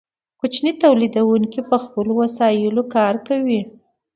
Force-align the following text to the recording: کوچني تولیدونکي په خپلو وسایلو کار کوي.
کوچني 0.39 0.71
تولیدونکي 0.83 1.61
په 1.69 1.77
خپلو 1.83 2.11
وسایلو 2.21 2.83
کار 2.95 3.15
کوي. 3.27 3.61